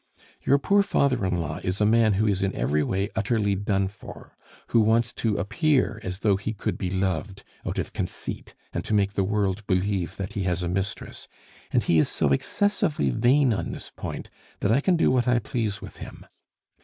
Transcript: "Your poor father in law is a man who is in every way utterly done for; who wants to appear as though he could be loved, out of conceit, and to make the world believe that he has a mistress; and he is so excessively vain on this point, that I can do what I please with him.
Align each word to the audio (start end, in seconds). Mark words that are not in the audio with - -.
"Your 0.41 0.57
poor 0.57 0.81
father 0.81 1.23
in 1.27 1.37
law 1.39 1.59
is 1.63 1.79
a 1.79 1.85
man 1.85 2.13
who 2.13 2.25
is 2.25 2.41
in 2.41 2.55
every 2.55 2.81
way 2.81 3.11
utterly 3.15 3.53
done 3.53 3.87
for; 3.87 4.35
who 4.69 4.81
wants 4.81 5.13
to 5.13 5.37
appear 5.37 6.01
as 6.03 6.21
though 6.25 6.37
he 6.37 6.53
could 6.53 6.75
be 6.75 6.89
loved, 6.89 7.43
out 7.67 7.77
of 7.77 7.93
conceit, 7.93 8.55
and 8.73 8.83
to 8.83 8.95
make 8.95 9.13
the 9.13 9.23
world 9.23 9.63
believe 9.67 10.17
that 10.17 10.33
he 10.33 10.41
has 10.41 10.63
a 10.63 10.67
mistress; 10.67 11.27
and 11.69 11.83
he 11.83 11.99
is 11.99 12.09
so 12.09 12.31
excessively 12.31 13.11
vain 13.11 13.53
on 13.53 13.73
this 13.73 13.91
point, 13.95 14.31
that 14.61 14.71
I 14.71 14.81
can 14.81 14.95
do 14.97 15.11
what 15.11 15.27
I 15.27 15.37
please 15.37 15.81
with 15.83 15.97
him. 15.97 16.25